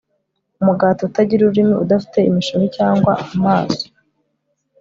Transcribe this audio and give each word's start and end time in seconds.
umugati 0.61 1.01
utagira 1.03 1.41
ururimi 1.43 1.73
udafite 1.83 2.17
imishumi 2.29 2.65
cyangwa 2.77 3.11
amaso 3.33 3.85